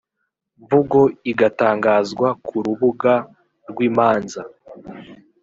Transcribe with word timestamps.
mvugo 0.61 0.99
igatangazwa 1.31 2.27
ku 2.45 2.55
rubuga 2.65 3.13
rw 3.69 3.77
imanza 3.89 4.41